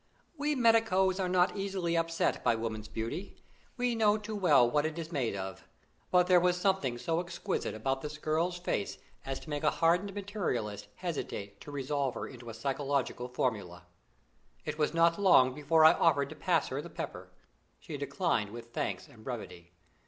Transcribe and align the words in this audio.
We 0.35 0.55
medicos 0.55 1.19
are 1.19 1.29
not 1.29 1.55
easily 1.55 1.95
upset 1.95 2.43
by 2.43 2.55
woman's 2.55 2.87
beauty; 2.87 3.37
we 3.77 3.93
know 3.93 4.17
too 4.17 4.35
well 4.35 4.67
what 4.67 4.83
it 4.83 4.97
is 4.97 5.11
made 5.11 5.35
of. 5.35 5.67
But 6.09 6.25
there 6.25 6.39
was 6.39 6.57
something 6.59 6.97
so 6.97 7.19
exquisite 7.19 7.75
about 7.75 8.01
this 8.01 8.17
girl's 8.17 8.57
face 8.57 8.97
as 9.27 9.39
to 9.41 9.49
make 9.51 9.63
a 9.63 9.69
hardened 9.69 10.15
materialist 10.15 10.87
hesitate 10.95 11.61
to 11.61 11.71
resolve 11.71 12.15
her 12.15 12.27
into 12.27 12.49
a 12.49 12.53
physiological 12.55 13.27
formula. 13.27 13.85
It 14.65 14.79
was 14.79 14.91
not 14.95 15.19
long 15.21 15.53
before 15.53 15.85
I 15.85 15.93
offered 15.93 16.29
to 16.31 16.35
pass 16.35 16.69
her 16.69 16.81
the 16.81 16.89
pepper. 16.89 17.29
She 17.79 17.95
declined 17.97 18.49
with 18.49 18.73
thanks 18.73 19.07
and 19.07 19.23
brevity. 19.23 19.73